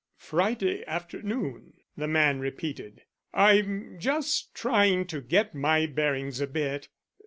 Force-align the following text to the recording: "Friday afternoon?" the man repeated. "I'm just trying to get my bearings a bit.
"Friday 0.17 0.83
afternoon?" 0.87 1.73
the 1.95 2.07
man 2.07 2.39
repeated. 2.39 3.03
"I'm 3.35 3.99
just 3.99 4.55
trying 4.55 5.05
to 5.05 5.21
get 5.21 5.53
my 5.53 5.85
bearings 5.85 6.41
a 6.41 6.47
bit. 6.47 6.87